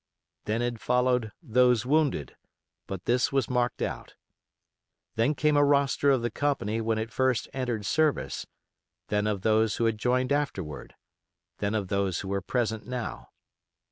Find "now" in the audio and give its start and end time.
12.87-13.27